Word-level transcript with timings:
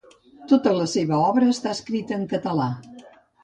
Tota 0.51 0.73
la 0.77 0.87
seva 0.93 1.21
obra 1.27 1.51
està 1.57 1.77
escrita 1.77 2.21
en 2.21 2.27
català. 2.35 2.69